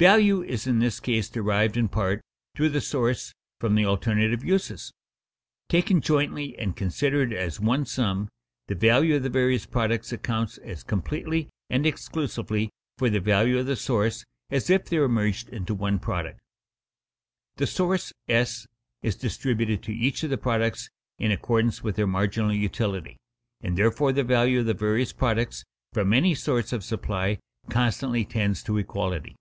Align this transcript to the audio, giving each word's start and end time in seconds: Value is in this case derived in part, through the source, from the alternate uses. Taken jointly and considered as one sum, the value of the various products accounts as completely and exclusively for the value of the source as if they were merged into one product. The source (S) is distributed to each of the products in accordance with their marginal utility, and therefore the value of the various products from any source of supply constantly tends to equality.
Value 0.00 0.42
is 0.42 0.66
in 0.66 0.78
this 0.78 0.98
case 0.98 1.28
derived 1.28 1.76
in 1.76 1.88
part, 1.88 2.22
through 2.56 2.70
the 2.70 2.80
source, 2.80 3.34
from 3.58 3.74
the 3.74 3.84
alternate 3.84 4.42
uses. 4.42 4.92
Taken 5.68 6.00
jointly 6.00 6.58
and 6.58 6.74
considered 6.74 7.34
as 7.34 7.60
one 7.60 7.84
sum, 7.84 8.30
the 8.68 8.74
value 8.74 9.16
of 9.16 9.22
the 9.24 9.28
various 9.28 9.66
products 9.66 10.10
accounts 10.10 10.56
as 10.56 10.82
completely 10.82 11.50
and 11.68 11.84
exclusively 11.84 12.70
for 12.96 13.10
the 13.10 13.20
value 13.20 13.58
of 13.58 13.66
the 13.66 13.76
source 13.76 14.24
as 14.48 14.70
if 14.70 14.86
they 14.86 14.98
were 14.98 15.06
merged 15.06 15.50
into 15.50 15.74
one 15.74 15.98
product. 15.98 16.40
The 17.56 17.66
source 17.66 18.10
(S) 18.26 18.66
is 19.02 19.16
distributed 19.16 19.82
to 19.82 19.92
each 19.92 20.22
of 20.22 20.30
the 20.30 20.38
products 20.38 20.88
in 21.18 21.30
accordance 21.30 21.82
with 21.82 21.96
their 21.96 22.06
marginal 22.06 22.54
utility, 22.54 23.18
and 23.60 23.76
therefore 23.76 24.14
the 24.14 24.24
value 24.24 24.60
of 24.60 24.64
the 24.64 24.72
various 24.72 25.12
products 25.12 25.62
from 25.92 26.14
any 26.14 26.34
source 26.34 26.72
of 26.72 26.82
supply 26.84 27.38
constantly 27.68 28.24
tends 28.24 28.62
to 28.62 28.78
equality. 28.78 29.36